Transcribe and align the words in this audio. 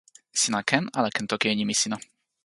sina 0.41 0.59
ken 0.69 0.85
ala 0.97 1.09
ken 1.15 1.25
toki 1.31 1.47
e 1.51 1.55
nimi 1.55 1.75
sina? 1.81 1.97